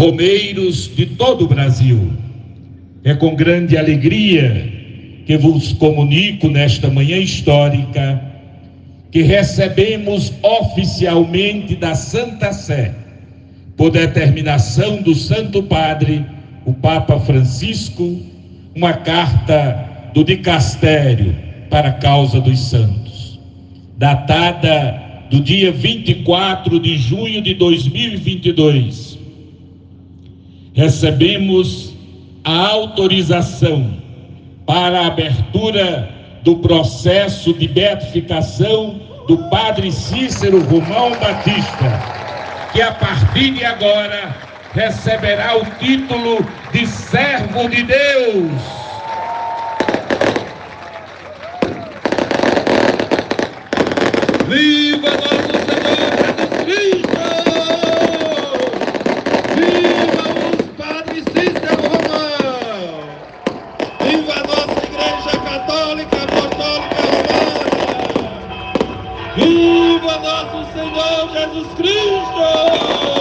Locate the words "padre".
15.64-16.24, 39.50-39.92